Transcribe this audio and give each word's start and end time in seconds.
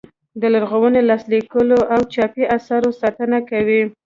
د 0.41 0.43
لرغونو 0.53 0.99
لاس 1.09 1.23
لیکلو 1.33 1.79
او 1.93 2.01
چاپي 2.13 2.43
اثارو 2.57 2.89
ساتنه 3.01 3.37
کوي. 3.49 3.81